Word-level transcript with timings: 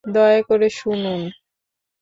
দয়া 0.05 0.41
করে 0.41 0.67
শুনুন! 0.71 1.21